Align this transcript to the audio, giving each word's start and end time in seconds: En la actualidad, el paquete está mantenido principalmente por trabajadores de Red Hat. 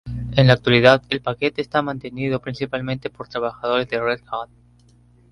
En 0.35 0.47
la 0.47 0.53
actualidad, 0.53 1.03
el 1.09 1.21
paquete 1.21 1.61
está 1.61 1.83
mantenido 1.83 2.39
principalmente 2.41 3.11
por 3.11 3.27
trabajadores 3.27 3.87
de 3.87 4.01
Red 4.01 4.21
Hat. 4.31 4.49